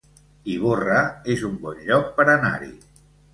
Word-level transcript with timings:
Ivorra 0.53 1.01
es 1.35 1.43
un 1.51 1.59
bon 1.67 1.85
lloc 1.91 2.09
per 2.17 2.27
anar-hi 2.37 2.73